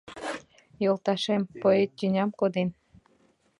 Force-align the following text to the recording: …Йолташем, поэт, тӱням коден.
…Йолташем, 0.83 1.41
поэт, 1.61 1.89
тӱням 1.97 2.29
коден. 2.39 2.69